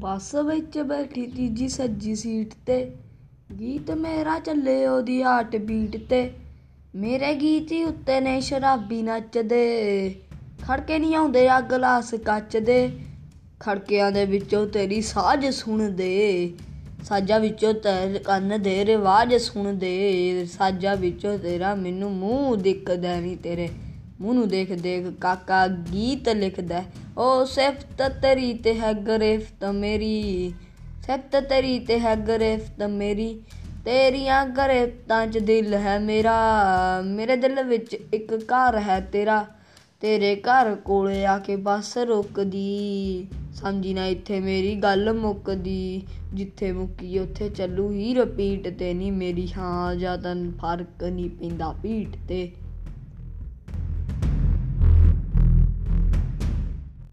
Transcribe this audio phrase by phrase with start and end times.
[0.00, 2.92] ਬੱਸ ਵਿੱਚ ਬੈਠੀ ਤੀਜੀ ਸੱਜੀ ਸੀਟ ਤੇ।
[3.60, 6.30] ਗੀਤ ਮੇਰਾ ਚੱਲੇ ਉਹਦੀ ਹਾਰਟ ਬੀਟ ਤੇ।
[6.94, 10.14] ਮੇਰੇ ਗੀਤ ਹੀ ਉੱਤੇ ਨੇ ਸ਼ਰਾਬੀ ਨੱਚਦੇ।
[10.62, 12.90] ਖੜਕੇ ਨਹੀਂ ਆਉਂਦੇ ਆ ਗਲਾਸ ਕੱਚ ਦੇ
[13.60, 16.52] ਖੜਕਿਆਂ ਦੇ ਵਿੱਚੋਂ ਤੇਰੀ ਸਾਜ਼ ਸੁਣਦੇ।
[17.04, 23.68] ਸਾਜਾਂ ਵਿੱਚੋਂ ਤੇਰੇ ਕੰਨ ਦੇ ਰਿਵਾਜ ਸੁਣਦੇ। ਸਾਜਾਂ ਵਿੱਚੋਂ ਤੇਰਾ ਮੈਨੂੰ ਮੂੰਹ ਦਿਖਦਾ ਨਹੀਂ ਤੇਰੇ।
[24.20, 26.82] ਮੂੰਹ ਨੂੰ ਦੇਖ ਦੇਖ ਕਾਕਾ ਗੀਤ ਲਿਖਦਾ
[27.18, 30.52] ਓ ਸਿਫਤ ਤੇਰੀ ਤੇ ਹੈ ਗਰਫਤ ਮੇਰੀ,
[31.06, 33.32] ਸਿਫਤ ਤੇਰੀ ਤੇ ਹੈ ਗਰਫਤ ਮੇਰੀ,
[33.84, 39.44] ਤੇਰੀਆਂ ਗਰਫਤਾਂ 'ਚ ਦਿਲ ਹੈ ਮੇਰਾ, ਮੇਰੇ ਦਿਲ ਵਿੱਚ ਇੱਕ ਘਰ ਹੈ ਤੇਰਾ,
[40.02, 46.02] ਤੇਰੇ ਘਰ ਕੋਲੇ ਆ ਕੇ ਬੱਸ ਰੁਕਦੀ, ਸਮਝੀ ਨਾ ਇੱਥੇ ਮੇਰੀ ਗੱਲ ਮੁੱਕਦੀ,
[46.34, 52.16] ਜਿੱਥੇ ਮੁੱਕੀ ਉੱਥੇ ਚੱਲੂ ਹੀ ਰਿਪੀਟ ਤੇ ਨਹੀਂ ਮੇਰੀ ਹਾਂ ਜ਼ਿਆਦਾ ਫ਼ਰਕ ਨਹੀਂ ਪੈਂਦਾ ਪੀਟ
[52.28, 52.50] ਤੇ।